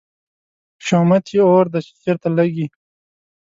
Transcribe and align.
شومت 0.85 1.25
یې 1.35 1.41
اور 1.49 1.65
دی، 1.71 1.79
چې 1.87 1.93
چېرته 2.01 2.27
لګي 2.37 2.65